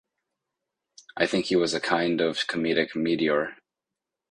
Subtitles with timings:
[1.15, 3.57] I think he was a kind of comedic meteor.